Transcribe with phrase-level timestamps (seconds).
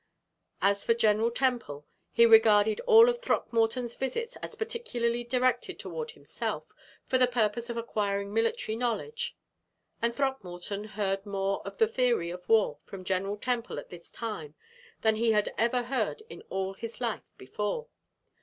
[0.63, 6.73] As for General Temple, he regarded all of Throckmorton's visits as particularly directed toward himself,
[7.05, 9.37] for the purpose of acquiring military knowledge;
[10.01, 14.55] and Throckmorton heard more of the theory of war from General Temple at this time
[15.01, 17.87] than he ever heard in all his life before.